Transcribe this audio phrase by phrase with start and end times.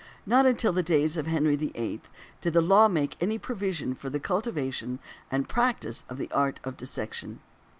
[0.25, 2.01] Not until the days of Henry VIII.
[2.41, 4.97] did the law make any provision for the cultivation
[5.29, 7.39] and practice of the art of dissection.